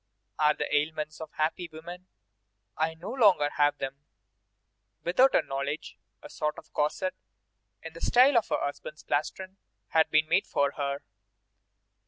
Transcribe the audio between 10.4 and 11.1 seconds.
for her.